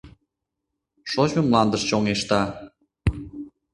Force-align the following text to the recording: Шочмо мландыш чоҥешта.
Шочмо 1.11 1.41
мландыш 1.45 1.81
чоҥешта. 1.89 2.41